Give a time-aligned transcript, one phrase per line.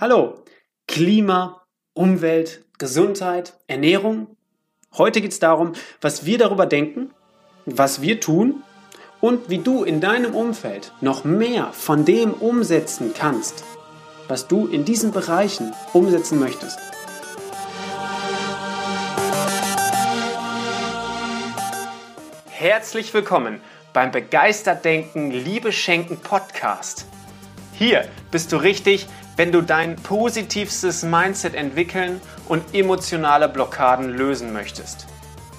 [0.00, 0.42] Hallo,
[0.88, 4.36] Klima, Umwelt, Gesundheit, Ernährung.
[4.98, 7.14] Heute geht es darum, was wir darüber denken,
[7.64, 8.64] was wir tun
[9.20, 13.62] und wie du in deinem Umfeld noch mehr von dem umsetzen kannst,
[14.26, 16.80] was du in diesen Bereichen umsetzen möchtest.
[22.50, 23.60] Herzlich willkommen
[23.92, 27.06] beim Begeistert Denken, Liebe Schenken Podcast.
[27.74, 29.06] Hier bist du richtig,
[29.36, 35.06] wenn du dein positivstes Mindset entwickeln und emotionale Blockaden lösen möchtest.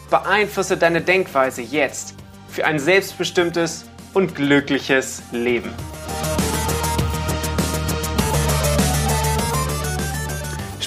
[0.10, 2.16] Beeinflusse deine Denkweise jetzt
[2.48, 5.74] für ein selbstbestimmtes und glückliches Leben.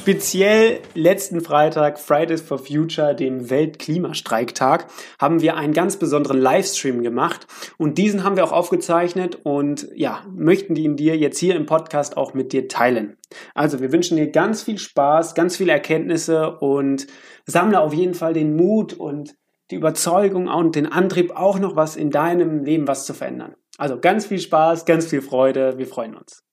[0.09, 4.87] Speziell letzten Freitag, Fridays for Future, dem Weltklimastreiktag,
[5.21, 10.25] haben wir einen ganz besonderen Livestream gemacht und diesen haben wir auch aufgezeichnet und ja,
[10.35, 13.19] möchten ihn dir jetzt hier im Podcast auch mit dir teilen.
[13.55, 17.07] Also wir wünschen dir ganz viel Spaß, ganz viele Erkenntnisse und
[17.45, 19.37] sammle auf jeden Fall den Mut und
[19.71, 23.57] die Überzeugung und den Antrieb auch noch was in deinem Leben was zu verändern.
[23.77, 26.47] Also ganz viel Spaß, ganz viel Freude, wir freuen uns.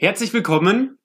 [0.00, 0.97] Herzlich willkommen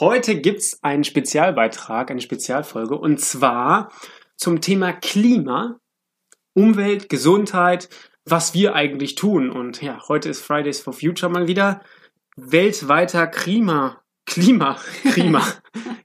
[0.00, 3.92] Heute gibt's einen Spezialbeitrag, eine Spezialfolge, und zwar
[4.36, 5.78] zum Thema Klima,
[6.54, 7.90] Umwelt, Gesundheit,
[8.24, 9.50] was wir eigentlich tun.
[9.50, 11.82] Und ja, heute ist Fridays for Future mal wieder
[12.36, 14.78] weltweiter Klima, Klima,
[15.12, 15.42] Klima,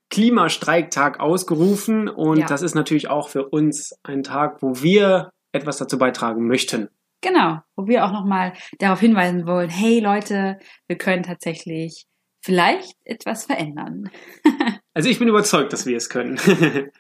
[0.09, 2.09] Klimastreiktag ausgerufen.
[2.09, 2.45] Und ja.
[2.45, 6.89] das ist natürlich auch für uns ein Tag, wo wir etwas dazu beitragen möchten.
[7.21, 12.05] Genau, wo wir auch nochmal darauf hinweisen wollen, hey Leute, wir können tatsächlich
[12.47, 14.09] vielleicht etwas verändern.
[14.93, 16.39] also ich bin überzeugt, dass wir es können.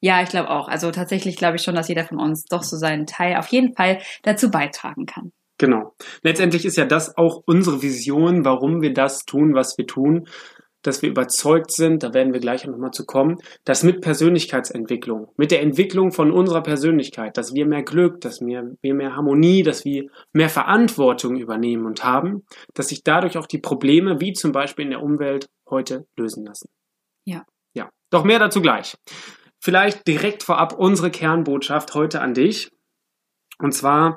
[0.00, 0.66] ja, ich glaube auch.
[0.66, 3.74] Also tatsächlich glaube ich schon, dass jeder von uns doch so seinen Teil auf jeden
[3.76, 5.30] Fall dazu beitragen kann.
[5.56, 5.94] Genau.
[6.22, 10.26] Letztendlich ist ja das auch unsere Vision, warum wir das tun, was wir tun
[10.82, 15.50] dass wir überzeugt sind, da werden wir gleich nochmal zu kommen, dass mit Persönlichkeitsentwicklung, mit
[15.50, 19.84] der Entwicklung von unserer Persönlichkeit, dass wir mehr Glück, dass wir, wir mehr Harmonie, dass
[19.84, 22.44] wir mehr Verantwortung übernehmen und haben,
[22.74, 26.68] dass sich dadurch auch die Probleme, wie zum Beispiel in der Umwelt, heute lösen lassen.
[27.24, 27.44] Ja.
[27.74, 27.90] Ja.
[28.10, 28.96] Doch mehr dazu gleich.
[29.60, 32.70] Vielleicht direkt vorab unsere Kernbotschaft heute an dich.
[33.58, 34.16] Und zwar,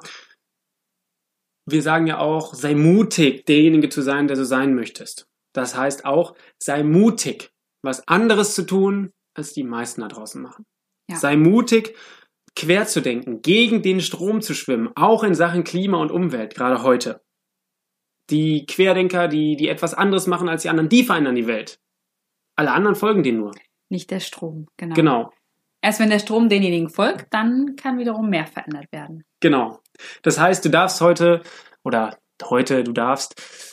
[1.66, 5.28] wir sagen ja auch, sei mutig, derjenige zu sein, der so sein möchtest.
[5.53, 7.51] Das heißt auch, sei mutig,
[7.84, 10.66] was anderes zu tun, als die meisten da draußen machen.
[11.09, 11.17] Ja.
[11.17, 11.95] Sei mutig,
[12.56, 16.84] quer zu denken, gegen den Strom zu schwimmen, auch in Sachen Klima und Umwelt, gerade
[16.84, 17.22] heute.
[18.29, 21.79] Die Querdenker, die, die etwas anderes machen als die anderen, die verändern die Welt.
[22.56, 23.51] Alle anderen folgen denen nur.
[23.90, 24.95] Nicht der Strom, genau.
[24.95, 25.34] Genau.
[25.81, 29.23] Erst wenn der Strom denjenigen folgt, dann kann wiederum mehr verändert werden.
[29.40, 29.81] Genau.
[30.22, 31.41] Das heißt, du darfst heute,
[31.84, 33.71] oder heute, du darfst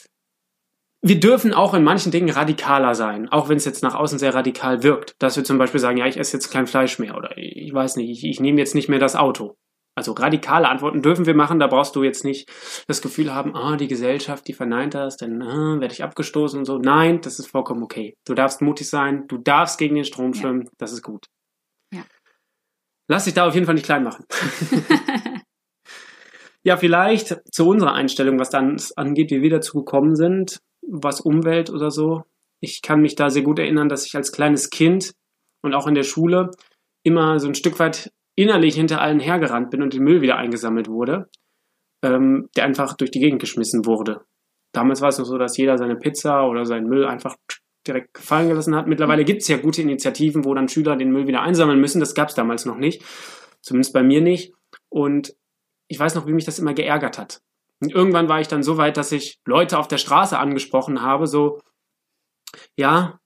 [1.01, 4.35] wir dürfen auch in manchen Dingen radikaler sein, auch wenn es jetzt nach außen sehr
[4.35, 5.15] radikal wirkt.
[5.21, 7.97] Dass wir zum Beispiel sagen, ja, ich esse jetzt kein Fleisch mehr oder ich weiß
[7.97, 9.57] nicht, ich, ich nehme jetzt nicht mehr das Auto.
[9.95, 12.49] Also radikale Antworten dürfen wir machen, da brauchst du jetzt nicht
[12.87, 16.65] das Gefühl haben, ah, die Gesellschaft, die verneint das, dann ah, werde ich abgestoßen und
[16.65, 16.79] so.
[16.79, 18.15] Nein, das ist vollkommen okay.
[18.25, 20.71] Du darfst mutig sein, du darfst gegen den Strom schwimmen, ja.
[20.79, 21.27] das ist gut.
[21.93, 22.05] Ja.
[23.09, 24.25] Lass dich da auf jeden Fall nicht klein machen.
[26.63, 31.71] ja, vielleicht zu unserer Einstellung, was dann angeht, wie wir dazu gekommen sind was Umwelt
[31.71, 32.23] oder so.
[32.61, 35.13] Ich kann mich da sehr gut erinnern, dass ich als kleines Kind
[35.63, 36.51] und auch in der Schule
[37.05, 40.89] immer so ein Stück weit innerlich hinter allen hergerannt bin und den Müll wieder eingesammelt
[40.89, 41.29] wurde,
[42.03, 44.21] ähm, der einfach durch die Gegend geschmissen wurde.
[44.73, 47.37] Damals war es noch so, dass jeder seine Pizza oder seinen Müll einfach
[47.87, 48.87] direkt gefallen gelassen hat.
[48.87, 52.01] Mittlerweile gibt es ja gute Initiativen, wo dann Schüler den Müll wieder einsammeln müssen.
[52.01, 53.03] Das gab es damals noch nicht.
[53.63, 54.53] Zumindest bei mir nicht.
[54.89, 55.35] Und
[55.89, 57.41] ich weiß noch, wie mich das immer geärgert hat.
[57.81, 61.27] Und irgendwann war ich dann so weit, dass ich Leute auf der Straße angesprochen habe,
[61.27, 61.61] so,
[62.77, 63.21] ja,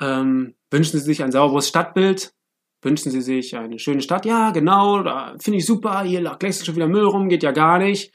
[0.00, 2.34] ähm, wünschen Sie sich ein sauberes Stadtbild?
[2.82, 4.26] Wünschen Sie sich eine schöne Stadt?
[4.26, 7.52] Ja, genau, da finde ich super, hier lag längst schon wieder Müll rum, geht ja
[7.52, 8.12] gar nicht.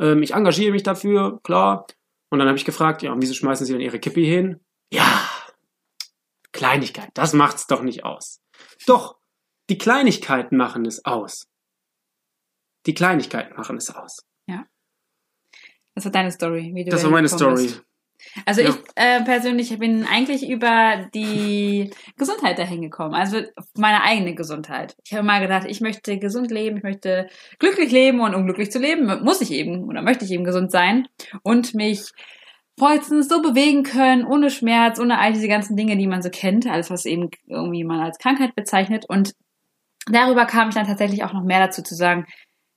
[0.00, 1.86] Ähm, ich engagiere mich dafür, klar.
[2.30, 4.60] Und dann habe ich gefragt, ja, und wieso schmeißen Sie denn Ihre Kippi hin?
[4.92, 5.28] Ja,
[6.52, 8.40] Kleinigkeit, das macht's doch nicht aus.
[8.86, 9.18] Doch,
[9.70, 11.46] die Kleinigkeiten machen es aus.
[12.86, 14.24] Die Kleinigkeiten machen es aus.
[15.98, 16.70] Das war deine Story.
[16.74, 17.64] Wie du das war meine Story.
[17.64, 17.82] Bist.
[18.46, 18.68] Also ja.
[18.68, 23.40] ich äh, persönlich bin eigentlich über die Gesundheit dahin gekommen, also
[23.76, 24.96] meine eigene Gesundheit.
[25.04, 27.28] Ich habe mal gedacht, ich möchte gesund leben, ich möchte
[27.58, 30.70] glücklich leben und um glücklich zu leben, muss ich eben oder möchte ich eben gesund
[30.70, 31.08] sein
[31.42, 32.10] und mich
[32.78, 36.66] vollstens so bewegen können, ohne Schmerz, ohne all diese ganzen Dinge, die man so kennt,
[36.68, 39.32] alles was eben irgendwie man als Krankheit bezeichnet und
[40.10, 42.26] darüber kam ich dann tatsächlich auch noch mehr dazu zu sagen,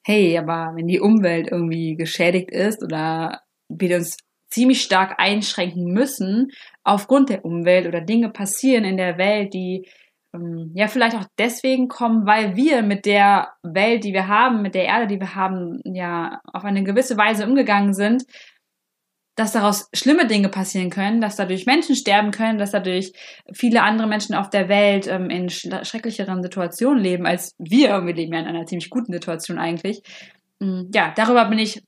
[0.03, 4.18] hey, aber wenn die Umwelt irgendwie geschädigt ist oder wir uns
[4.50, 6.51] ziemlich stark einschränken müssen
[6.83, 9.88] aufgrund der Umwelt oder Dinge passieren in der Welt, die
[10.33, 14.75] ähm, ja vielleicht auch deswegen kommen, weil wir mit der Welt, die wir haben, mit
[14.75, 18.24] der Erde, die wir haben, ja auf eine gewisse Weise umgegangen sind,
[19.41, 23.11] dass daraus schlimme Dinge passieren können, dass dadurch Menschen sterben können, dass dadurch
[23.51, 28.05] viele andere Menschen auf der Welt ähm, in schrecklicheren Situationen leben als wir.
[28.05, 30.03] Wir leben ja in einer ziemlich guten Situation eigentlich.
[30.59, 31.81] Mm, ja, darüber bin ich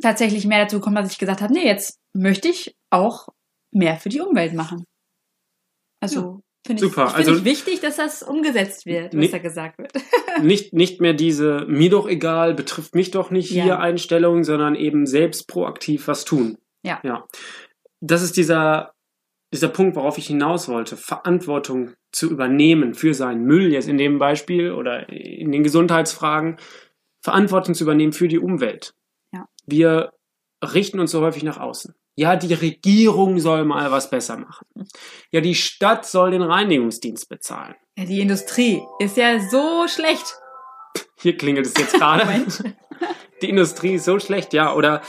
[0.00, 3.28] tatsächlich mehr dazu gekommen, dass ich gesagt habe, nee, jetzt möchte ich auch
[3.70, 4.84] mehr für die Umwelt machen.
[6.00, 6.38] Also ja.
[6.66, 7.08] finde ich, Super.
[7.08, 9.92] Ich, also, ich wichtig, dass das umgesetzt wird, was da gesagt wird.
[10.42, 13.64] nicht, nicht mehr diese mir doch egal, betrifft mich doch nicht ja.
[13.64, 16.56] hier Einstellung, sondern eben selbst proaktiv was tun.
[16.82, 17.00] Ja.
[17.02, 17.26] Ja.
[18.00, 18.94] Das ist dieser,
[19.52, 20.96] dieser Punkt, worauf ich hinaus wollte.
[20.96, 26.58] Verantwortung zu übernehmen für seinen Müll, jetzt in dem Beispiel oder in den Gesundheitsfragen.
[27.20, 28.94] Verantwortung zu übernehmen für die Umwelt.
[29.32, 29.48] Ja.
[29.66, 30.12] Wir
[30.62, 31.94] richten uns so häufig nach außen.
[32.16, 34.66] Ja, die Regierung soll mal was besser machen.
[35.30, 37.76] Ja, die Stadt soll den Reinigungsdienst bezahlen.
[37.96, 40.36] Ja, die Industrie ist ja so schlecht.
[41.20, 42.26] Hier klingelt es jetzt gerade.
[43.42, 44.74] die Industrie ist so schlecht, ja.
[44.74, 45.02] Oder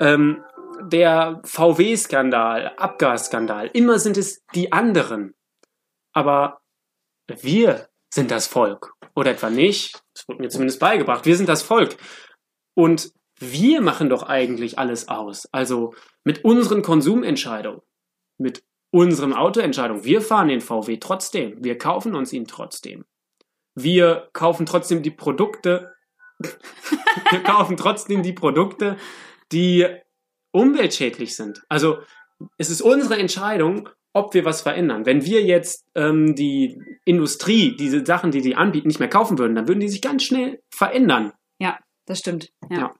[0.00, 0.42] ähm,
[0.82, 5.34] der VW-Skandal, Abgasskandal, immer sind es die anderen.
[6.12, 6.60] Aber
[7.26, 8.92] wir sind das Volk.
[9.14, 10.02] Oder etwa nicht.
[10.14, 11.26] Das wurde mir zumindest beigebracht.
[11.26, 11.96] Wir sind das Volk.
[12.74, 15.46] Und wir machen doch eigentlich alles aus.
[15.52, 15.94] Also
[16.24, 17.80] mit unseren Konsumentscheidungen,
[18.38, 20.04] mit unseren Autoentscheidungen.
[20.04, 21.62] Wir fahren den VW trotzdem.
[21.62, 23.04] Wir kaufen uns ihn trotzdem.
[23.74, 25.94] Wir kaufen trotzdem die Produkte.
[26.40, 28.96] wir kaufen trotzdem die Produkte,
[29.52, 29.86] die
[30.52, 31.62] umweltschädlich sind.
[31.68, 31.98] Also
[32.58, 35.06] es ist unsere Entscheidung, ob wir was verändern.
[35.06, 39.54] Wenn wir jetzt ähm, die Industrie, diese Sachen, die die anbieten, nicht mehr kaufen würden,
[39.54, 41.32] dann würden die sich ganz schnell verändern.
[41.60, 42.50] Ja, das stimmt.
[42.68, 42.78] Ja.
[42.78, 42.94] ja.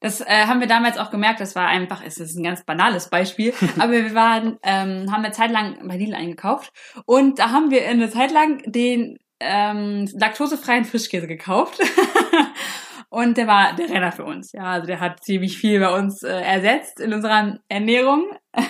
[0.00, 1.40] Das äh, haben wir damals auch gemerkt.
[1.40, 5.32] Das war einfach, es ist ein ganz banales Beispiel, aber wir waren, ähm, haben eine
[5.32, 6.72] Zeit lang bei Lidl eingekauft
[7.04, 11.80] und da haben wir eine Zeit lang den ähm, laktosefreien Frischkäse gekauft.
[13.10, 14.52] Und der war der Renner für uns.
[14.52, 18.30] Ja, also der hat ziemlich viel bei uns äh, ersetzt in unserer Ernährung.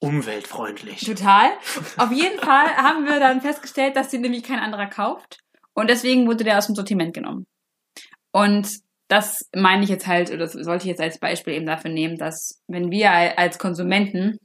[0.00, 1.00] Umweltfreundlich.
[1.00, 1.50] Total.
[1.96, 5.38] Auf jeden Fall haben wir dann festgestellt, dass den nämlich kein anderer kauft.
[5.74, 7.46] Und deswegen wurde der aus dem Sortiment genommen.
[8.32, 8.68] Und
[9.08, 12.18] das meine ich jetzt halt, oder das sollte ich jetzt als Beispiel eben dafür nehmen,
[12.18, 14.38] dass wenn wir als Konsumenten,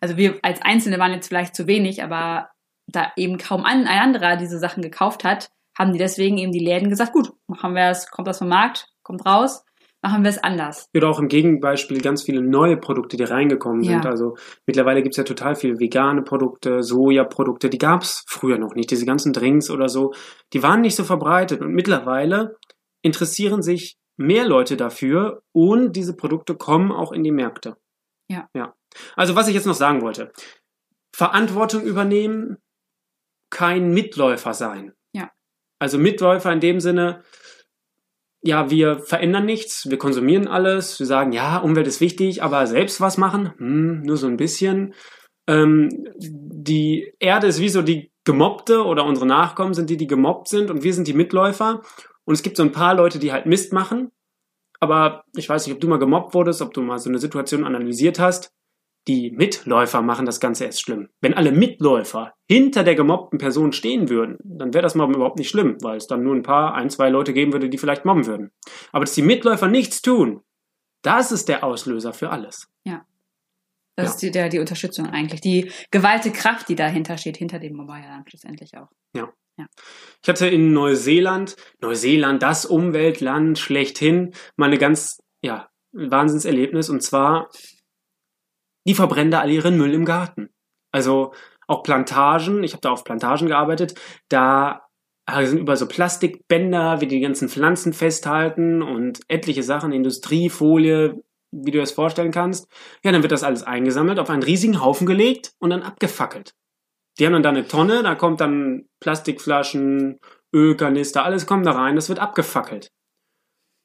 [0.00, 2.48] also wir als Einzelne waren jetzt vielleicht zu wenig, aber
[2.86, 5.50] da eben kaum ein anderer diese Sachen gekauft hat,
[5.80, 8.88] haben die deswegen eben die Läden gesagt, gut, machen wir es, kommt das vom Markt,
[9.02, 9.64] kommt raus,
[10.02, 10.90] machen wir es anders.
[10.94, 14.04] Oder auch im Gegenbeispiel ganz viele neue Produkte, die reingekommen sind.
[14.04, 14.10] Ja.
[14.10, 14.36] Also
[14.66, 18.90] mittlerweile gibt es ja total viele vegane Produkte, Sojaprodukte, die gab es früher noch nicht.
[18.90, 20.12] Diese ganzen Drinks oder so,
[20.52, 21.62] die waren nicht so verbreitet.
[21.62, 22.58] Und mittlerweile
[23.00, 27.76] interessieren sich mehr Leute dafür und diese Produkte kommen auch in die Märkte.
[28.28, 28.50] Ja.
[28.54, 28.74] Ja.
[29.16, 30.30] Also was ich jetzt noch sagen wollte.
[31.16, 32.58] Verantwortung übernehmen,
[33.50, 34.92] kein Mitläufer sein.
[35.80, 37.24] Also Mitläufer in dem Sinne,
[38.42, 43.00] ja, wir verändern nichts, wir konsumieren alles, wir sagen, ja, Umwelt ist wichtig, aber selbst
[43.00, 44.94] was machen, hm, nur so ein bisschen.
[45.48, 45.88] Ähm,
[46.18, 50.70] die Erde ist wie so die Gemobbte oder unsere Nachkommen sind die, die gemobbt sind
[50.70, 51.82] und wir sind die Mitläufer.
[52.24, 54.12] Und es gibt so ein paar Leute, die halt Mist machen.
[54.78, 57.64] Aber ich weiß nicht, ob du mal gemobbt wurdest, ob du mal so eine Situation
[57.64, 58.52] analysiert hast
[59.08, 61.08] die Mitläufer machen das Ganze erst schlimm.
[61.20, 65.48] Wenn alle Mitläufer hinter der gemobbten Person stehen würden, dann wäre das Mobben überhaupt nicht
[65.48, 68.26] schlimm, weil es dann nur ein paar, ein, zwei Leute geben würde, die vielleicht mobben
[68.26, 68.50] würden.
[68.92, 70.42] Aber dass die Mitläufer nichts tun,
[71.02, 72.68] das ist der Auslöser für alles.
[72.84, 73.06] Ja.
[73.96, 74.10] Das ja.
[74.10, 75.40] ist die, der, die Unterstützung eigentlich.
[75.40, 78.88] Die gewalte Kraft, die dahinter steht, hinter dem Mobile dann schlussendlich auch.
[79.14, 79.32] Ja.
[79.58, 79.66] ja.
[80.22, 86.88] Ich hatte in Neuseeland, Neuseeland, das Umweltland schlechthin, mal eine ganz, ja, Wahnsinnserlebnis.
[86.88, 87.50] Und zwar
[88.86, 90.50] die verbrennen da alle ihren Müll im Garten.
[90.92, 91.32] Also
[91.66, 93.94] auch Plantagen, ich habe da auf Plantagen gearbeitet,
[94.28, 94.86] da
[95.42, 101.22] sind über so Plastikbänder, wie die ganzen Pflanzen festhalten und etliche Sachen, Industriefolie,
[101.52, 102.68] wie du das vorstellen kannst.
[103.04, 106.54] Ja, dann wird das alles eingesammelt, auf einen riesigen Haufen gelegt und dann abgefackelt.
[107.18, 110.18] Die haben dann da eine Tonne, da kommt dann Plastikflaschen,
[110.52, 112.90] Ölkanister, alles kommt da rein, das wird abgefackelt.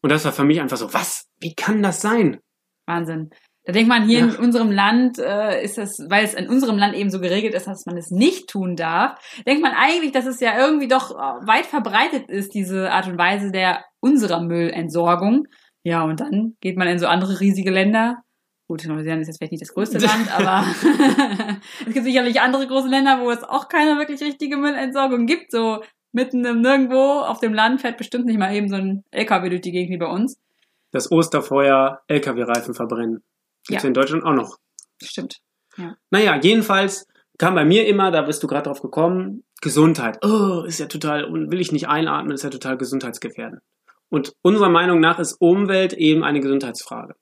[0.02, 1.28] Und das war für mich einfach so, was?
[1.40, 2.40] Wie kann das sein?
[2.88, 3.30] Wahnsinn.
[3.66, 4.26] Da denkt man, hier ja.
[4.26, 7.68] in unserem Land äh, ist das, weil es in unserem Land eben so geregelt ist,
[7.68, 11.48] dass man es nicht tun darf, denkt man eigentlich, dass es ja irgendwie doch äh,
[11.48, 15.48] weit verbreitet ist, diese Art und Weise der unserer Müllentsorgung.
[15.84, 18.18] Ja, und dann geht man in so andere riesige Länder.
[18.68, 20.66] Gut, Neuseeland ist jetzt vielleicht nicht das größte Land, aber
[21.88, 25.52] es gibt sicherlich andere große Länder, wo es auch keine wirklich richtige Müllentsorgung gibt.
[25.52, 25.82] So
[26.12, 29.62] mitten im Nirgendwo auf dem Land fährt bestimmt nicht mal eben so ein LKW durch
[29.62, 30.40] die Gegend wie bei uns.
[30.92, 33.24] das Osterfeuer LKW-Reifen verbrennen.
[33.68, 33.88] Gibt's Ja.
[33.88, 34.58] in Deutschland auch noch.
[35.02, 35.38] Stimmt.
[36.10, 37.06] Naja, jedenfalls
[37.38, 40.24] kam bei mir immer, da bist du gerade drauf gekommen, Gesundheit.
[40.24, 43.62] Oh, ist ja total, will ich nicht einatmen, ist ja total gesundheitsgefährdend.
[44.10, 47.16] Und unserer Meinung nach ist Umwelt eben eine Gesundheitsfrage.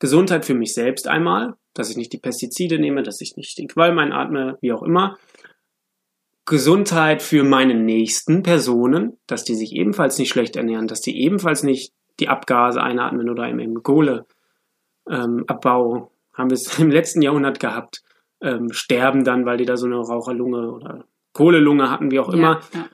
[0.00, 3.68] Gesundheit für mich selbst einmal, dass ich nicht die Pestizide nehme, dass ich nicht den
[3.68, 5.16] Qualm einatme, wie auch immer.
[6.44, 11.62] Gesundheit für meine nächsten Personen, dass die sich ebenfalls nicht schlecht ernähren, dass die ebenfalls
[11.62, 14.26] nicht die Abgase einatmen oder im, im Kohleabbau,
[15.10, 18.02] ähm, Abbau, haben wir es im letzten Jahrhundert gehabt,
[18.40, 22.60] ähm, sterben dann, weil die da so eine Raucherlunge oder Kohlelunge hatten, wie auch immer.
[22.72, 22.88] Ja, ja.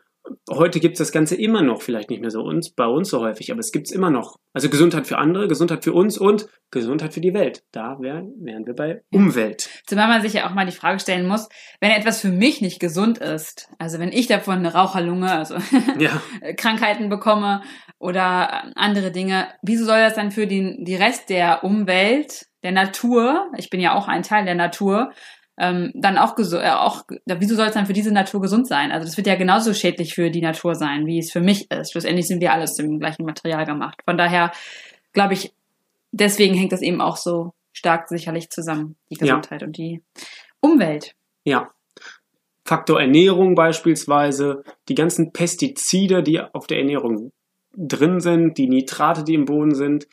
[0.50, 3.50] Heute gibt's das Ganze immer noch, vielleicht nicht mehr so uns, bei uns so häufig,
[3.50, 4.36] aber es gibt's immer noch.
[4.52, 7.64] Also Gesundheit für andere, Gesundheit für uns und Gesundheit für die Welt.
[7.72, 9.68] Da wär, wären wir bei Umwelt.
[9.86, 11.48] Zumal man sich ja auch mal die Frage stellen muss,
[11.80, 15.56] wenn etwas für mich nicht gesund ist, also wenn ich davon eine Raucherlunge, also
[15.98, 16.20] Ja,
[16.56, 17.62] Krankheiten bekomme
[17.98, 23.50] oder andere Dinge, wieso soll das dann für den die Rest der Umwelt, der Natur,
[23.56, 25.12] ich bin ja auch ein Teil der Natur,
[25.58, 28.66] ähm, dann auch gesund, äh, auch, ja, wieso soll es dann für diese Natur gesund
[28.66, 28.90] sein?
[28.92, 31.92] Also das wird ja genauso schädlich für die Natur sein, wie es für mich ist.
[31.92, 34.00] Schlussendlich sind wir alles aus dem gleichen Material gemacht.
[34.04, 34.50] Von daher
[35.12, 35.52] glaube ich,
[36.12, 39.36] deswegen hängt das eben auch so stark sicherlich zusammen, die Ja.
[39.36, 40.02] Gesundheit und die
[40.60, 41.14] Umwelt.
[41.44, 41.70] ja.
[42.66, 47.30] Faktor Ernährung beispielsweise, die ganzen Pestizide, die auf der Ernährung
[47.76, 50.06] drin sind, die Nitrate, die im Boden sind,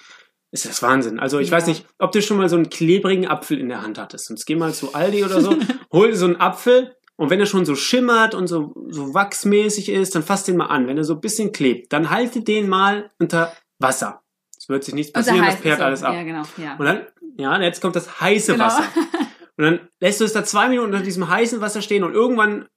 [0.51, 1.19] ist das Wahnsinn.
[1.19, 1.57] Also ich Ja.
[1.57, 4.25] weiß nicht, ob du schon mal so einen klebrigen Apfel in der Hand hattest.
[4.27, 5.55] Sonst geh mal zu Aldi oder so,
[5.91, 9.89] hol dir so einen Apfel und wenn er schon so schimmert und so, so wachsmäßig
[9.89, 10.87] ist, dann fass den mal an.
[10.87, 14.21] Wenn er so ein bisschen klebt, dann halte den mal unter Wasser.
[14.57, 16.13] Es wird sich nichts passieren, das perlt so, alles ab.
[16.13, 16.75] Ja, genau, ja.
[16.77, 17.05] Und dann,
[17.37, 18.65] ja, und jetzt kommt das heiße Genau.
[18.65, 18.83] Wasser.
[19.57, 22.67] Und dann lässt du es da zwei Minuten unter diesem heißen Wasser stehen und irgendwann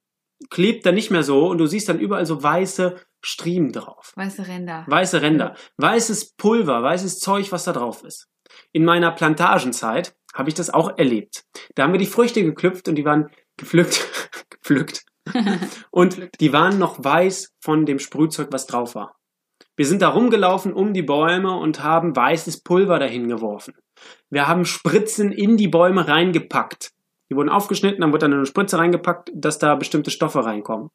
[0.49, 4.13] klebt er nicht mehr so und du siehst dann überall so weiße Striemen drauf.
[4.15, 4.85] Weiße Ränder.
[4.87, 5.55] Weiße Ränder.
[5.77, 8.27] Weißes Pulver, weißes Zeug, was da drauf ist.
[8.71, 11.45] In meiner Plantagenzeit habe ich das auch erlebt.
[11.75, 14.07] Da haben wir die Früchte geklüpft und die waren gepflückt,
[14.49, 15.05] gepflückt.
[15.89, 19.15] Und die waren noch weiß von dem Sprühzeug, was drauf war.
[19.75, 23.73] Wir sind da rumgelaufen um die Bäume und haben weißes Pulver dahin geworfen.
[24.29, 26.91] Wir haben Spritzen in die Bäume reingepackt.
[27.31, 30.89] Die wurden aufgeschnitten, dann wurde dann eine Spritze reingepackt, dass da bestimmte Stoffe reinkommen.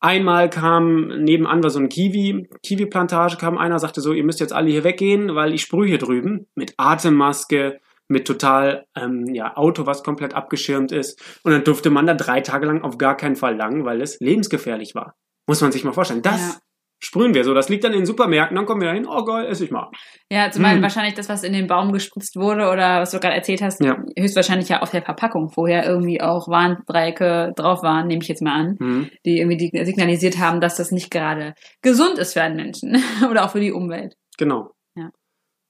[0.00, 4.52] Einmal kam nebenan war so ein Kiwi, Kiwi-Plantage, kam einer, sagte so, ihr müsst jetzt
[4.52, 9.86] alle hier weggehen, weil ich sprühe hier drüben mit Atemmaske, mit total ähm, ja, Auto,
[9.86, 11.20] was komplett abgeschirmt ist.
[11.42, 14.20] Und dann durfte man da drei Tage lang auf gar keinen Fall lang, weil es
[14.20, 15.16] lebensgefährlich war.
[15.46, 16.22] Muss man sich mal vorstellen.
[16.22, 16.60] Das Ja.
[17.04, 17.54] Sprühen wir so.
[17.54, 19.90] Das liegt dann in den Supermärkten, dann kommen wir dahin, oh geil, esse ich mal.
[20.30, 20.82] Ja, zumal Hm.
[20.82, 24.02] wahrscheinlich das, was in den Baum gespritzt wurde oder was du gerade erzählt hast, Ja.
[24.18, 28.54] höchstwahrscheinlich ja auf der Verpackung vorher irgendwie auch Warndreiecke drauf waren, nehme ich jetzt mal
[28.58, 29.10] an, Mhm.
[29.24, 32.96] die irgendwie signalisiert haben, dass das nicht gerade gesund ist für einen Menschen
[33.30, 34.14] oder auch für die Umwelt.
[34.38, 34.70] Genau.
[34.96, 35.10] Ja.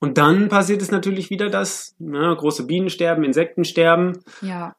[0.01, 4.21] Und dann passiert es natürlich wieder, dass ne, große Bienen sterben, Insekten sterben.
[4.43, 4.75] Ja.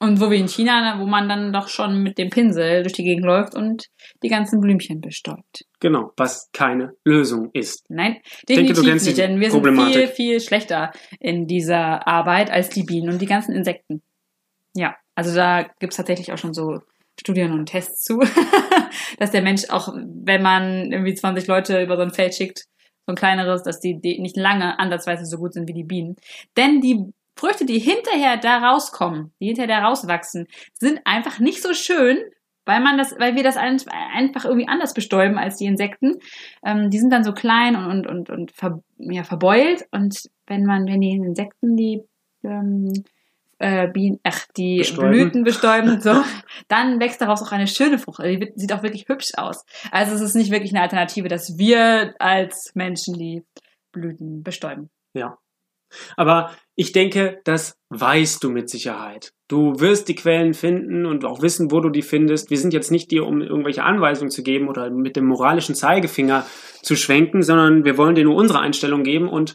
[0.00, 3.04] Und wo wir in China, wo man dann doch schon mit dem Pinsel durch die
[3.04, 3.86] Gegend läuft und
[4.24, 5.64] die ganzen Blümchen bestäubt.
[5.78, 7.88] Genau, was keine Lösung ist.
[7.88, 8.16] Nein,
[8.48, 12.82] denke, definitiv die nicht, denn wir sind viel, viel schlechter in dieser Arbeit als die
[12.82, 14.02] Bienen und die ganzen Insekten.
[14.74, 16.80] Ja, also da gibt's tatsächlich auch schon so
[17.20, 18.20] Studien und Tests zu,
[19.18, 22.64] dass der Mensch auch, wenn man irgendwie 20 Leute über so ein Feld schickt,
[23.06, 26.16] so ein kleineres, dass die, die nicht lange ansatzweise so gut sind wie die Bienen.
[26.56, 31.74] Denn die Früchte, die hinterher da rauskommen, die hinterher da rauswachsen, sind einfach nicht so
[31.74, 32.18] schön,
[32.66, 33.80] weil man das, weil wir das ein-
[34.14, 36.14] einfach irgendwie anders bestäuben als die Insekten.
[36.64, 39.84] Ähm, die sind dann so klein und, und, und, und ver, ja, verbeult.
[39.90, 42.02] Und wenn man, wenn die Insekten die
[42.42, 43.04] ähm,
[43.58, 45.10] äh, Bienen, ach, die Bestäuben.
[45.10, 46.12] Blüten bestäuben, so,
[46.68, 48.20] dann wächst daraus auch eine schöne Frucht.
[48.20, 49.64] Also Die wird, sieht auch wirklich hübsch aus.
[49.90, 53.44] Also es ist nicht wirklich eine Alternative, dass wir als Menschen die
[53.92, 54.90] Blüten bestäuben.
[55.14, 55.36] Ja.
[56.16, 59.32] Aber ich denke, das weißt du mit Sicherheit.
[59.48, 62.50] Du wirst die Quellen finden und auch wissen, wo du die findest.
[62.50, 66.46] Wir sind jetzt nicht dir, um irgendwelche Anweisungen zu geben oder mit dem moralischen Zeigefinger
[66.82, 69.54] zu schwenken, sondern wir wollen dir nur unsere Einstellung geben und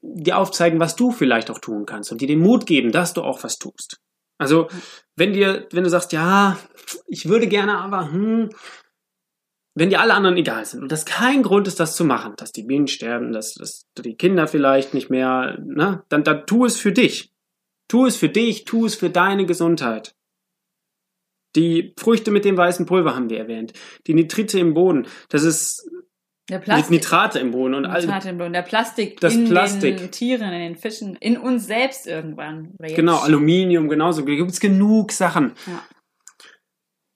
[0.00, 3.22] dir aufzeigen, was du vielleicht auch tun kannst und dir den Mut geben, dass du
[3.22, 4.00] auch was tust.
[4.38, 4.68] Also,
[5.16, 6.56] wenn dir, wenn du sagst, ja,
[7.06, 8.50] ich würde gerne, aber, hm,
[9.78, 12.52] wenn dir alle anderen egal sind und das kein Grund ist, das zu machen, dass
[12.52, 16.76] die Bienen sterben, dass, dass die Kinder vielleicht nicht mehr, ne, dann, dann tu es
[16.76, 17.32] für dich.
[17.88, 20.14] Tu es für dich, tu es für deine Gesundheit.
[21.56, 23.72] Die Früchte mit dem weißen Pulver haben wir erwähnt.
[24.06, 25.88] Die Nitrite im Boden, das ist
[26.50, 26.90] Der Plastik.
[26.90, 28.54] Nitrate im Boden und all, Nitrate im Blut.
[28.54, 29.96] Der Plastik Das in Plastik.
[29.96, 32.74] den Tieren, in den Fischen, in uns selbst irgendwann.
[32.80, 34.22] Genau, Aluminium genauso.
[34.22, 35.52] Da gibt es genug Sachen.
[35.66, 35.82] Ja.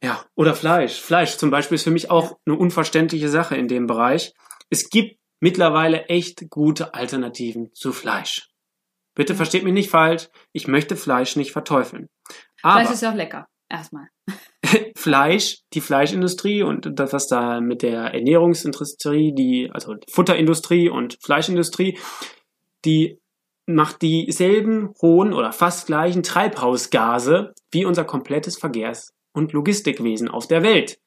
[0.02, 1.00] Ja, oder Fleisch.
[1.00, 4.32] Fleisch zum Beispiel ist für mich auch eine unverständliche Sache in dem Bereich.
[4.68, 8.49] Es gibt mittlerweile echt gute Alternativen zu Fleisch.
[9.14, 12.09] Bitte versteht mich nicht falsch, ich möchte Fleisch nicht verteufeln.
[12.62, 13.47] Aber Fleisch ist ja auch lecker.
[13.68, 14.09] Erstmal.
[14.97, 21.99] Fleisch, die Fleischindustrie und das, was da mit der Ernährungsindustrie, die, also Futterindustrie und Fleischindustrie,
[22.85, 23.18] die
[23.66, 30.62] macht dieselben hohen oder fast gleichen Treibhausgase wie unser komplettes Verkehrs- und Logistikwesen auf der
[30.62, 30.98] Welt.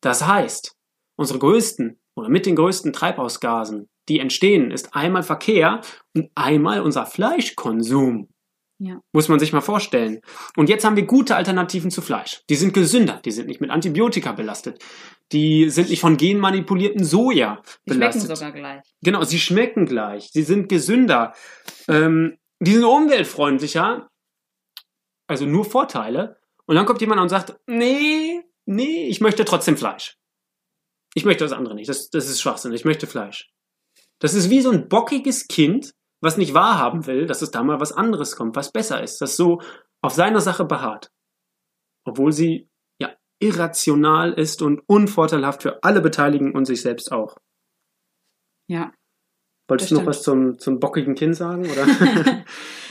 [0.00, 0.76] Das heißt,
[1.16, 5.80] unsere größten oder mit den größten Treibhausgasen, die entstehen, ist einmal Verkehr
[6.14, 8.28] und einmal unser Fleischkonsum.
[8.80, 9.00] Ja.
[9.12, 10.20] Muss man sich mal vorstellen.
[10.56, 12.42] Und jetzt haben wir gute Alternativen zu Fleisch.
[12.48, 14.80] Die sind gesünder, die sind nicht mit Antibiotika belastet.
[15.32, 18.36] Die sind nicht von genmanipuliertem Soja Die schmecken belastet.
[18.36, 18.82] sogar gleich.
[19.02, 21.34] Genau, sie schmecken gleich, sie sind gesünder,
[21.88, 24.08] ähm, die sind umweltfreundlicher,
[25.26, 26.37] also nur Vorteile.
[26.68, 30.18] Und dann kommt jemand und sagt, nee, nee, ich möchte trotzdem Fleisch.
[31.14, 33.50] Ich möchte das andere nicht, das, das ist Schwachsinn, ich möchte Fleisch.
[34.20, 37.80] Das ist wie so ein bockiges Kind, was nicht wahrhaben will, dass es da mal
[37.80, 39.62] was anderes kommt, was besser ist, das so
[40.02, 41.10] auf seiner Sache beharrt.
[42.04, 42.68] Obwohl sie
[43.00, 47.38] ja irrational ist und unvorteilhaft für alle Beteiligten und sich selbst auch.
[48.68, 48.92] Ja.
[49.68, 51.64] Wolltest du noch was zum, zum bockigen Kind sagen?
[51.64, 51.86] Oder?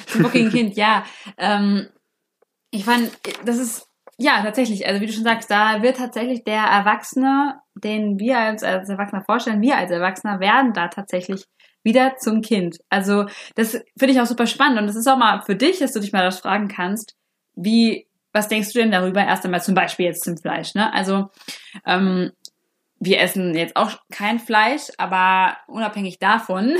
[0.08, 1.06] Zum bockigen Kind, ja.
[1.38, 1.90] Ähm,
[2.72, 3.12] ich fand,
[3.46, 8.20] das ist, ja, tatsächlich, also wie du schon sagst, da wird tatsächlich der Erwachsene, den
[8.20, 11.46] wir als, als Erwachsener vorstellen, wir als Erwachsener werden da tatsächlich
[11.84, 12.80] wieder zum Kind.
[12.90, 15.94] Also das finde ich auch super spannend und das ist auch mal für dich, dass
[15.94, 17.16] du dich mal das fragen kannst,
[17.56, 19.24] wie, was denkst du denn darüber?
[19.24, 20.94] Erst einmal zum Beispiel jetzt zum Fleisch, ne?
[20.94, 21.30] Also
[21.86, 22.32] ähm,
[23.00, 26.76] wir essen jetzt auch kein Fleisch, aber unabhängig davon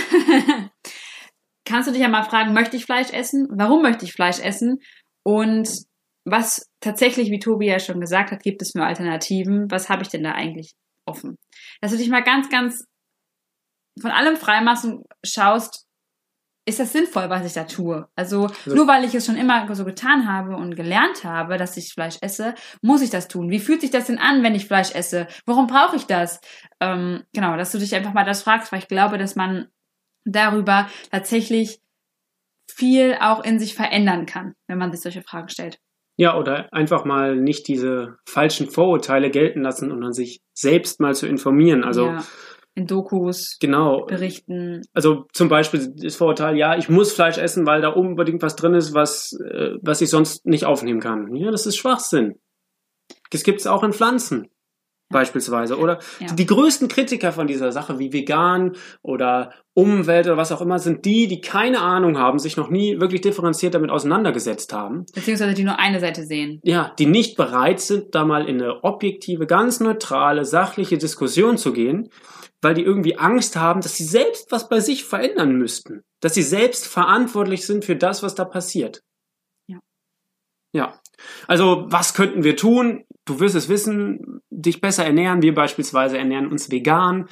[1.66, 3.48] kannst du dich ja mal fragen, möchte ich Fleisch essen?
[3.52, 4.82] Warum möchte ich Fleisch essen?
[5.28, 5.68] Und
[6.24, 9.70] was tatsächlich, wie Tobi ja schon gesagt hat, gibt es für Alternativen?
[9.70, 10.74] Was habe ich denn da eigentlich
[11.06, 11.38] offen?
[11.82, 12.86] Dass du dich mal ganz, ganz
[14.00, 15.86] von allem freimachen schaust,
[16.66, 18.08] ist das sinnvoll, was ich da tue?
[18.16, 21.92] Also, nur weil ich es schon immer so getan habe und gelernt habe, dass ich
[21.92, 23.50] Fleisch esse, muss ich das tun.
[23.50, 25.28] Wie fühlt sich das denn an, wenn ich Fleisch esse?
[25.46, 26.40] Warum brauche ich das?
[26.80, 29.68] Ähm, genau, dass du dich einfach mal das fragst, weil ich glaube, dass man
[30.24, 31.82] darüber tatsächlich
[32.78, 35.80] viel auch in sich verändern kann, wenn man sich solche Fragen stellt.
[36.16, 41.14] Ja, oder einfach mal nicht diese falschen Vorurteile gelten lassen und dann sich selbst mal
[41.14, 41.84] zu informieren.
[41.84, 42.24] Also ja,
[42.78, 44.06] in Dokus genau.
[44.06, 44.82] berichten.
[44.94, 48.76] Also zum Beispiel das Vorurteil, ja, ich muss Fleisch essen, weil da unbedingt was drin
[48.76, 51.36] ist, was, äh, was ich sonst nicht aufnehmen kann.
[51.36, 52.40] Ja, das ist Schwachsinn.
[53.32, 54.50] Das gibt es auch in Pflanzen.
[55.10, 55.78] Beispielsweise.
[55.78, 56.28] Oder Ja.
[56.34, 61.06] die größten Kritiker von dieser Sache, wie vegan oder Umwelt oder was auch immer, sind
[61.06, 65.06] die, die keine Ahnung haben, sich noch nie wirklich differenziert damit auseinandergesetzt haben.
[65.14, 66.60] Beziehungsweise die nur eine Seite sehen.
[66.64, 71.72] ja, die nicht bereit sind, da mal in eine objektive, ganz neutrale, sachliche Diskussion zu
[71.74, 72.10] gehen,
[72.62, 76.02] weil die irgendwie Angst haben, dass sie selbst was bei sich verändern müssten.
[76.22, 79.02] Dass sie selbst verantwortlich sind für das, was da passiert.
[79.70, 79.78] Ja.
[80.74, 81.00] Ja.
[81.48, 83.04] Also, was könnten wir tun?
[83.28, 85.42] Du wirst es wissen, dich besser ernähren.
[85.42, 87.28] Wir beispielsweise ernähren uns vegan.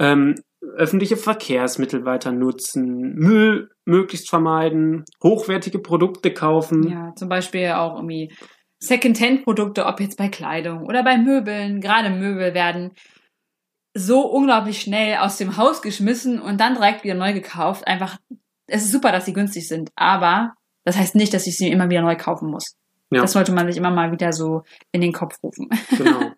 [0.00, 0.34] Ähm,
[0.76, 6.88] öffentliche Verkehrsmittel weiter nutzen, Müll möglichst vermeiden, hochwertige Produkte kaufen.
[6.88, 8.34] Ja, zum Beispiel auch irgendwie
[8.80, 11.80] Second-Hand-Produkte, ob jetzt bei Kleidung oder bei Möbeln.
[11.80, 12.92] Gerade Möbel werden
[13.94, 17.86] so unglaublich schnell aus dem Haus geschmissen und dann direkt wieder neu gekauft.
[17.86, 18.18] Einfach,
[18.66, 20.54] es ist super, dass sie günstig sind, aber
[20.84, 22.76] das heißt nicht, dass ich sie immer wieder neu kaufen muss.
[23.10, 23.22] Ja.
[23.22, 24.62] Das sollte man sich immer mal wieder so
[24.92, 25.68] in den Kopf rufen.
[25.96, 26.32] Genau.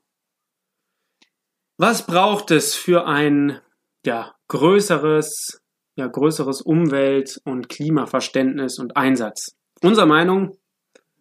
[1.78, 3.60] Was braucht es für ein
[4.04, 5.60] ja, größeres,
[5.96, 9.56] ja, größeres Umwelt- und Klimaverständnis und Einsatz?
[9.82, 10.56] Unserer Meinung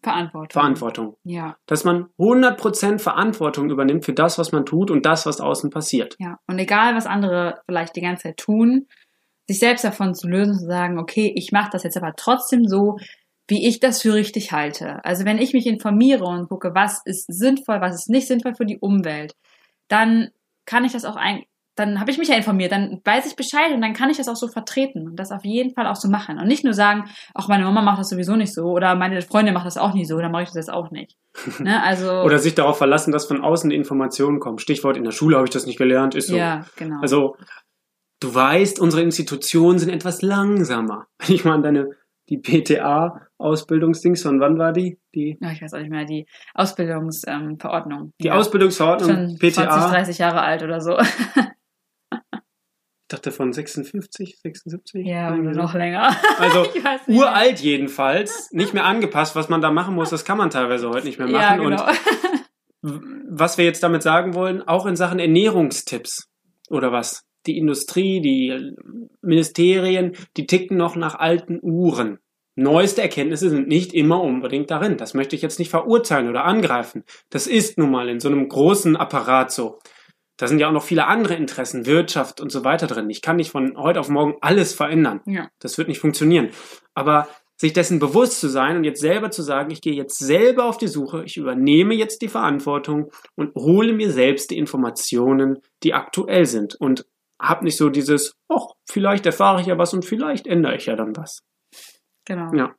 [0.02, 0.52] Verantwortung.
[0.52, 1.18] Verantwortung.
[1.24, 5.72] Ja, Dass man 100% Verantwortung übernimmt für das, was man tut und das, was außen
[5.72, 6.16] passiert.
[6.20, 6.38] ja.
[6.48, 8.88] Und egal, was andere vielleicht die ganze Zeit tun,
[9.48, 12.98] sich selbst davon zu lösen, zu sagen, okay, ich mache das jetzt aber trotzdem so,
[13.48, 15.04] wie ich das für richtig halte.
[15.06, 18.66] Also wenn ich mich informiere und gucke, was ist sinnvoll, was ist nicht sinnvoll für
[18.66, 19.34] die Umwelt,
[19.88, 20.30] dann
[20.66, 21.44] kann ich das auch ein,
[21.76, 24.30] dann habe ich mich ja informiert, dann weiß ich Bescheid und dann kann ich das
[24.30, 27.04] auch so vertreten und das auf jeden Fall auch so machen und nicht nur sagen,
[27.34, 30.06] ach meine Mama macht das sowieso nicht so oder meine Freundin macht das auch nie
[30.06, 31.18] so, dann mache ich das jetzt auch nicht.
[31.60, 31.82] Ne?
[31.82, 34.60] Also Oder sich darauf verlassen, dass von außen die Informationen kommen.
[34.60, 36.36] Stichwort, in der Schule habe ich das nicht gelernt, ist so.
[36.36, 37.00] ja, genau.
[37.02, 37.36] Also,
[38.20, 41.08] du weißt, unsere Institutionen sind etwas langsamer.
[41.20, 41.92] Wenn ich mal an deine,
[42.30, 45.00] die PTA-Ausbildungsdings, von wann war die?
[45.14, 48.00] Die, ja, ich weiß auch nicht mehr, die Ausbildungsverordnung.
[48.00, 48.34] Ähm, die ja.
[48.34, 49.70] Ausbildungsverordnung schon PTA.
[49.70, 50.98] 20, 30 Jahre alt oder so.
[53.08, 55.06] Ich dachte von 56, 76?
[55.06, 56.16] Ja, oder noch länger.
[56.40, 56.66] Also
[57.08, 59.36] uralt jedenfalls, nicht mehr angepasst.
[59.36, 61.40] Was man da machen muss, das kann man teilweise heute nicht mehr machen.
[61.40, 61.86] Ja, genau.
[62.82, 66.30] Und was wir jetzt damit sagen wollen, auch in Sachen Ernährungstipps
[66.70, 67.24] oder was?
[67.48, 68.76] Die Industrie, die
[69.22, 72.20] Ministerien, die ticken noch nach alten Uhren.
[72.56, 74.96] Neueste Erkenntnisse sind nicht immer unbedingt darin.
[74.96, 77.04] Das möchte ich jetzt nicht verurteilen oder angreifen.
[77.30, 79.80] Das ist nun mal in so einem großen Apparat so.
[80.38, 83.10] Da sind ja auch noch viele andere Interessen, Wirtschaft und so weiter drin.
[83.10, 85.22] Ich kann nicht von heute auf morgen alles verändern.
[85.26, 85.50] Ja.
[85.60, 86.50] Das wird nicht funktionieren.
[86.94, 87.28] Aber
[87.58, 90.78] sich dessen bewusst zu sein und jetzt selber zu sagen, ich gehe jetzt selber auf
[90.78, 96.46] die Suche, ich übernehme jetzt die Verantwortung und hole mir selbst die Informationen, die aktuell
[96.46, 97.06] sind und
[97.42, 100.96] habe nicht so dieses, ach, vielleicht erfahre ich ja was und vielleicht ändere ich ja
[100.96, 101.42] dann was.
[102.26, 102.54] Genau.
[102.54, 102.74] Ja.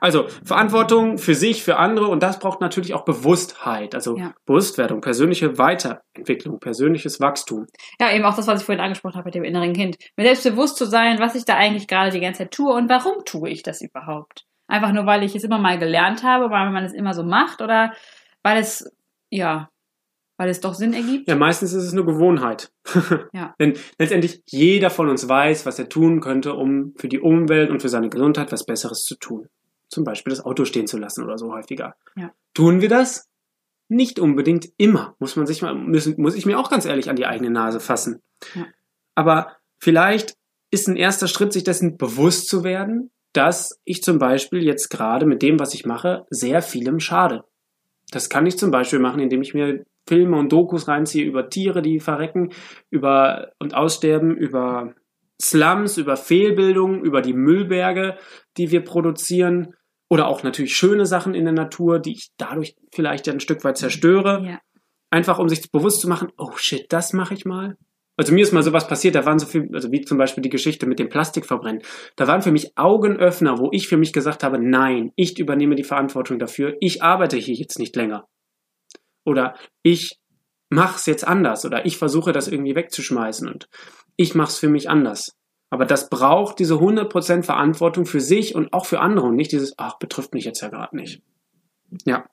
[0.00, 4.34] Also Verantwortung für sich, für andere und das braucht natürlich auch Bewusstheit, also Ja.
[4.44, 7.66] Bewusstwerdung, persönliche Weiterentwicklung, persönliches Wachstum.
[7.98, 9.96] Ja, eben auch das, was ich vorhin angesprochen habe mit dem inneren Kind.
[10.16, 12.90] Mir selbst bewusst zu sein, was ich da eigentlich gerade die ganze Zeit tue und
[12.90, 14.44] warum tue ich das überhaupt.
[14.66, 17.62] Einfach nur, weil ich es immer mal gelernt habe, weil man es immer so macht
[17.62, 17.92] oder
[18.42, 18.84] weil es,
[19.30, 19.70] ja,
[20.40, 21.28] weil es doch Sinn ergibt.
[21.28, 22.72] Ja, meistens ist es eine Gewohnheit.
[23.34, 23.54] Ja.
[23.60, 27.82] Denn letztendlich jeder von uns weiß, was er tun könnte, um für die Umwelt und
[27.82, 29.48] für seine Gesundheit was Besseres zu tun.
[29.88, 31.94] Zum Beispiel das Auto stehen zu lassen oder so häufiger.
[32.16, 32.32] Ja.
[32.54, 33.28] Tun wir das?
[33.88, 35.14] Nicht unbedingt immer.
[35.18, 37.78] Muss man sich mal, müssen, muss ich mir auch ganz ehrlich an die eigene Nase
[37.78, 38.22] fassen.
[38.54, 38.66] Ja.
[39.14, 40.38] Aber vielleicht
[40.70, 45.26] ist ein erster Schritt, sich dessen bewusst zu werden, dass ich zum Beispiel jetzt gerade
[45.26, 47.44] mit dem, was ich mache, sehr vielem schade.
[48.10, 51.82] Das kann ich zum Beispiel machen, indem ich mir Filme und Dokus reinziehe über Tiere,
[51.82, 52.50] die verrecken,
[52.90, 54.94] über und aussterben, über
[55.40, 58.16] Slums, über Fehlbildung, über die Müllberge,
[58.56, 59.74] die wir produzieren,
[60.10, 63.78] oder auch natürlich schöne Sachen in der Natur, die ich dadurch vielleicht ein Stück weit
[63.78, 64.42] zerstöre.
[64.44, 64.60] Ja.
[65.10, 67.76] Einfach um sich bewusst zu machen, oh shit, das mache ich mal.
[68.16, 70.50] Also mir ist mal sowas passiert, da waren so viel, also wie zum Beispiel die
[70.50, 71.82] Geschichte mit dem Plastikverbrennen.
[72.16, 75.84] Da waren für mich Augenöffner, wo ich für mich gesagt habe, nein, ich übernehme die
[75.84, 78.26] Verantwortung dafür, ich arbeite hier jetzt nicht länger.
[79.30, 80.18] Oder ich
[80.68, 83.68] mach's jetzt anders oder ich versuche das irgendwie wegzuschmeißen und
[84.16, 85.36] ich mach's für mich anders.
[85.70, 89.74] Aber das braucht diese 100% Verantwortung für sich und auch für andere und nicht dieses,
[89.78, 91.22] ach, betrifft mich jetzt ja gerade nicht.
[92.04, 92.28] Ja.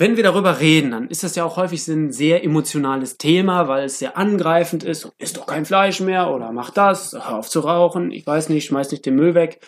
[0.00, 3.84] Wenn wir darüber reden, dann ist das ja auch häufig ein sehr emotionales Thema, weil
[3.84, 5.00] es sehr angreifend ist.
[5.00, 8.48] So, Isst doch kein Fleisch mehr oder mach das, hör auf zu rauchen, ich weiß
[8.48, 9.60] nicht, schmeiß nicht den Müll weg.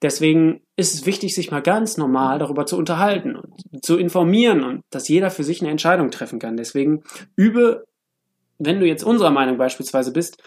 [0.00, 4.82] Deswegen ist es wichtig, sich mal ganz normal darüber zu unterhalten und zu informieren und
[4.90, 6.56] dass jeder für sich eine Entscheidung treffen kann.
[6.56, 7.02] Deswegen
[7.34, 7.84] übe,
[8.58, 10.40] wenn du jetzt unserer Meinung beispielsweise bist,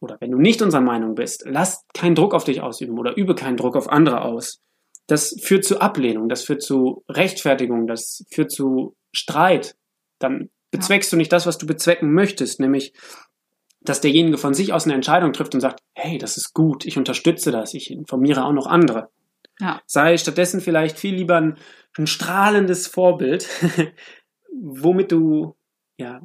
[0.00, 3.34] oder wenn du nicht unserer Meinung bist, lass keinen Druck auf dich ausüben oder übe
[3.34, 4.60] keinen Druck auf andere aus.
[5.06, 9.76] Das führt zu Ablehnung, das führt zu Rechtfertigung, das führt zu Streit.
[10.18, 12.92] Dann bezweckst du nicht das, was du bezwecken möchtest, nämlich,
[13.88, 16.98] dass derjenige von sich aus eine Entscheidung trifft und sagt, hey, das ist gut, ich
[16.98, 19.10] unterstütze das, ich informiere auch noch andere.
[19.60, 19.80] Ja.
[19.86, 21.58] Sei stattdessen vielleicht viel lieber ein,
[21.96, 23.48] ein strahlendes Vorbild,
[24.62, 25.56] womit du
[25.98, 26.20] ja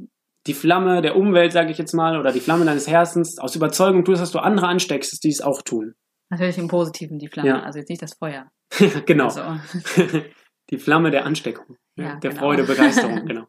[0.45, 4.03] die Flamme der Umwelt, sage ich jetzt mal, oder die Flamme deines Herzens aus Überzeugung
[4.03, 5.95] tust, dass du andere ansteckst, dass die es auch tun.
[6.29, 7.63] Natürlich im Positiven die Flamme, Ja.
[7.63, 8.51] also jetzt nicht das Feuer.
[9.05, 9.25] genau.
[9.25, 9.41] Also,
[10.69, 12.41] die Flamme der Ansteckung, Ja, der genau.
[12.41, 13.45] Freude, Begeisterung, genau.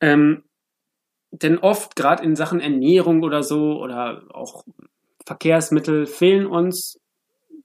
[0.00, 0.44] Ähm,
[1.30, 4.64] denn oft, gerade in Sachen Ernährung oder so, oder auch
[5.26, 6.98] Verkehrsmittel, fehlen uns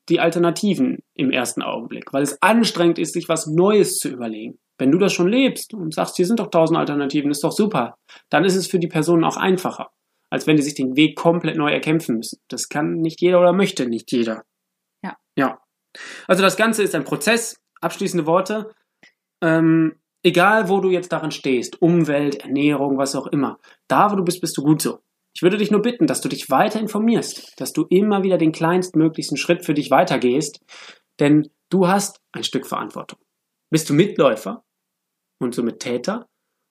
[0.10, 4.60] die Alternativen im ersten Augenblick, weil es anstrengend ist, sich was Neues zu überlegen.
[4.78, 7.98] Wenn du das schon lebst und sagst, hier sind doch tausend Alternativen, ist doch super,
[8.30, 9.92] dann ist es für die Personen auch einfacher,
[10.30, 12.40] als wenn die sich den Weg komplett neu erkämpfen müssen.
[12.50, 14.44] Das kann nicht jeder oder möchte nicht jeder.
[15.04, 15.16] Ja.
[15.38, 15.60] Ja.
[16.28, 17.62] Also das Ganze ist ein Prozess.
[17.80, 18.72] Abschließende Worte.
[19.42, 24.24] Ähm, egal, wo du jetzt darin stehst, Umwelt, Ernährung, was auch immer, da, wo du
[24.24, 25.00] bist, bist du gut so.
[25.36, 28.52] Ich würde dich nur bitten, dass du dich weiter informierst, dass du immer wieder den
[28.52, 30.60] kleinstmöglichsten Schritt für dich weitergehst,
[31.20, 33.20] denn du hast ein Stück Verantwortung.
[33.72, 34.64] Bist du Mitläufer
[35.40, 36.28] und somit Täter?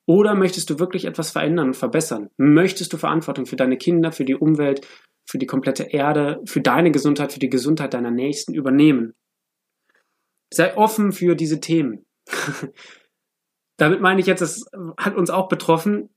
[0.07, 2.31] Oder möchtest du wirklich etwas verändern und verbessern?
[2.37, 4.87] Möchtest du Verantwortung für deine Kinder, für die Umwelt,
[5.29, 9.15] für die komplette Erde, für deine Gesundheit, für die Gesundheit deiner Nächsten übernehmen?
[10.53, 12.05] Sei offen für diese Themen.
[13.83, 14.65] Damit meine ich jetzt, das
[14.97, 16.09] hat uns auch betroffen.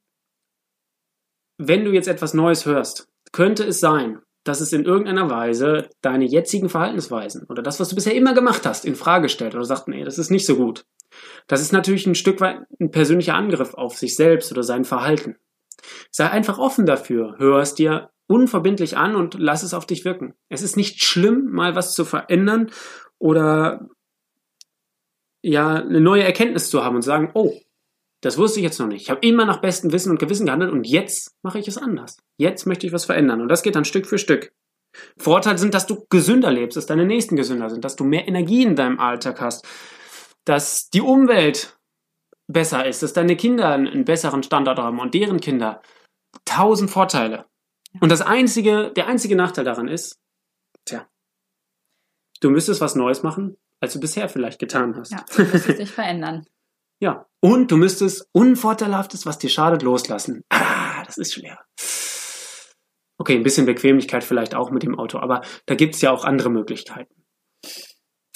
[1.58, 6.26] Wenn du jetzt etwas Neues hörst, könnte es sein, dass es in irgendeiner Weise deine
[6.26, 9.88] jetzigen Verhaltensweisen oder das, was du bisher immer gemacht hast, in Frage stellt oder sagt,
[9.88, 10.86] nee, das ist nicht so gut.
[11.48, 15.38] Das ist natürlich ein Stück weit ein persönlicher Angriff auf sich selbst oder sein Verhalten.
[16.12, 20.36] Sei einfach offen dafür, hör es dir unverbindlich an und lass es auf dich wirken.
[20.50, 22.70] Es ist nicht schlimm, mal was zu verändern
[23.18, 23.88] oder
[25.46, 27.54] ja, eine neue Erkenntnis zu haben und zu sagen, oh,
[28.22, 29.04] das wusste ich jetzt noch nicht.
[29.04, 32.18] Ich habe immer nach bestem Wissen und Gewissen gehandelt und jetzt mache ich es anders.
[32.38, 34.54] Jetzt möchte ich was verändern und das geht dann Stück für Stück.
[35.18, 38.64] Vorteile sind, dass du gesünder lebst, dass deine Nächsten gesünder sind, dass du mehr Energie
[38.64, 39.68] in deinem Alltag hast,
[40.46, 41.78] dass die Umwelt
[42.48, 45.84] besser ist, dass deine Kinder einen besseren Standard haben und deren Kinder.
[46.46, 47.46] Tausend Vorteile.
[48.02, 50.20] Und das einzige, der einzige Nachteil daran ist,
[50.86, 51.08] tja,
[52.40, 55.12] du müsstest was Neues machen, als du bisher vielleicht getan hast.
[55.12, 56.46] Ja, du müsstest dich verändern.
[57.02, 57.26] Ja.
[57.42, 60.42] Und du müsstest Unvorteilhaftes, was dir schadet, loslassen.
[60.50, 61.60] Ah, das ist schwer.
[63.18, 66.50] Okay, ein bisschen Bequemlichkeit vielleicht auch mit dem Auto, aber da gibt's ja auch andere
[66.50, 67.14] Möglichkeiten.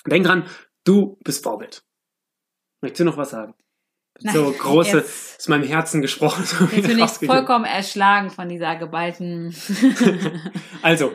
[0.06, 0.46] Denk dran,
[0.84, 1.84] du bist Vorbild.
[2.82, 3.54] Möchtest du noch was sagen?
[4.22, 6.44] Nein, so große, jetzt- ist meinem Herzen gesprochen.
[6.44, 9.56] so Jetzt bin ich vollkommen erschlagen von dieser geballten.
[10.82, 11.14] Also,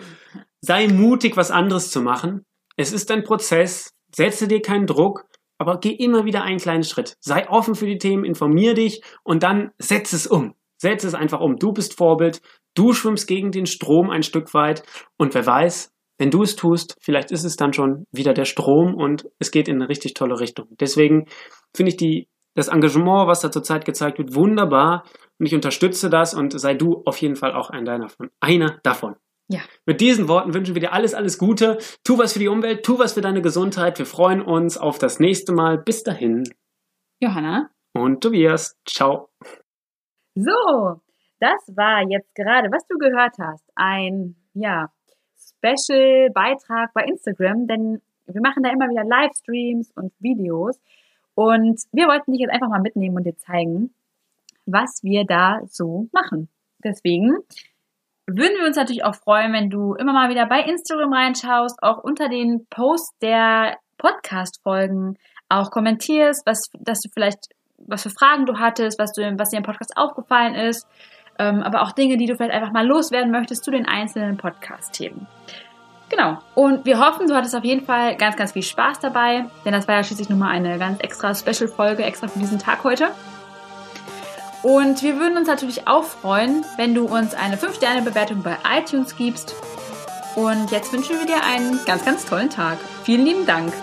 [0.63, 2.43] sei mutig, was anderes zu machen.
[2.77, 3.91] Es ist ein Prozess.
[4.15, 5.27] Setze dir keinen Druck,
[5.59, 7.17] aber geh immer wieder einen kleinen Schritt.
[7.21, 10.55] Sei offen für die Themen, informier dich und dann setz es um.
[10.77, 11.57] Setz es einfach um.
[11.57, 12.43] Du bist Vorbild.
[12.75, 14.83] Du schwimmst gegen den Strom ein Stück weit.
[15.17, 18.95] Und wer weiß, wenn du es tust, vielleicht ist es dann schon wieder der Strom
[18.95, 20.69] und es geht in eine richtig tolle Richtung.
[20.79, 21.27] Deswegen
[21.75, 25.05] finde ich die, das Engagement, was da zurzeit gezeigt wird, wunderbar.
[25.39, 28.09] Und ich unterstütze das und sei du auf jeden Fall auch ein deiner
[28.41, 29.17] einer davon.
[29.55, 29.61] Ja.
[29.87, 31.79] Mit diesen Worten wünschen wir dir alles, alles Gute.
[32.03, 34.01] Tu was für die Umwelt, tu was für deine Gesundheit.
[34.01, 35.79] Wir freuen uns auf das nächste Mal.
[35.79, 36.43] Bis dahin.
[37.21, 37.71] Johanna?
[37.93, 38.77] Und Tobias.
[38.85, 39.29] Ciao.
[40.35, 41.01] So,
[41.39, 44.89] das war jetzt gerade, was du gehört hast, ein, ja,
[45.37, 50.81] Special-Beitrag bei Instagram, denn wir machen da immer wieder Livestreams und Videos
[51.35, 53.95] und wir wollten dich jetzt einfach mal mitnehmen und dir zeigen,
[54.67, 56.49] was wir da so machen.
[56.83, 57.39] Deswegen
[58.27, 62.03] würden wir uns natürlich auch freuen, wenn du immer mal wieder bei Instagram reinschaust, auch
[62.03, 65.17] unter den Posts der Podcast-Folgen
[65.49, 69.59] auch kommentierst, was, dass du vielleicht, was für Fragen du hattest, was, du, was dir
[69.59, 70.87] im Podcast aufgefallen ist,
[71.39, 75.27] ähm, aber auch Dinge, die du vielleicht einfach mal loswerden möchtest zu den einzelnen Podcast-Themen.
[76.09, 76.39] Genau.
[76.55, 79.89] Und wir hoffen, du hattest auf jeden Fall ganz, ganz viel Spaß dabei, denn das
[79.89, 83.09] war ja schließlich nun mal eine ganz extra Special-Folge, extra für diesen Tag heute.
[84.65, 89.55] Und wir würden uns natürlich auch freuen, wenn du uns eine 5-Sterne-Bewertung bei iTunes gibst.
[90.37, 92.79] Und jetzt wünschen wir dir einen ganz, ganz tollen Tag.
[93.05, 93.75] Vielen lieben Dank.